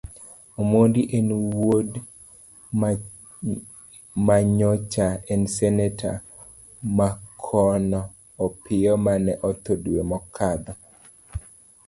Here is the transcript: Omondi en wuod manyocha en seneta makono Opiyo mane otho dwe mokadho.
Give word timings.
Omondi 0.59 1.01
en 1.17 1.27
wuod 1.57 1.89
manyocha 4.25 5.05
en 5.33 5.41
seneta 5.55 6.11
makono 6.97 7.99
Opiyo 8.45 8.93
mane 9.05 9.31
otho 9.49 9.73
dwe 9.83 10.01
mokadho. 10.09 10.73